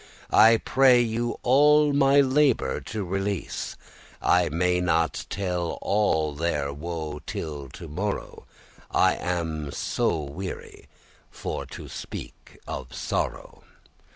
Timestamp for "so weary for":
9.71-11.67